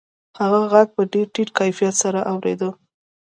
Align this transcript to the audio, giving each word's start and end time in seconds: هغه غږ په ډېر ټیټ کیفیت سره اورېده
هغه 0.39 0.59
غږ 0.73 0.87
په 0.95 1.01
ډېر 1.13 1.27
ټیټ 1.33 1.49
کیفیت 1.59 1.95
سره 2.03 2.19
اورېده 2.31 2.69